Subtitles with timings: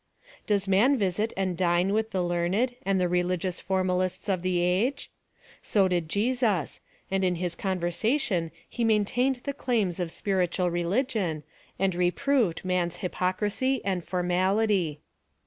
[0.47, 4.87] Does man visit and dine With the learned, and the religious formalists of the PLAN
[4.87, 5.09] OP SALVATION.
[5.09, 5.09] 1^7 a^e?
[5.67, 6.81] So did Jesus;
[7.11, 11.43] and in his conversation he maintained the claims of spiritual religion,
[11.77, 15.01] and re proved man's hypocrisy and formality.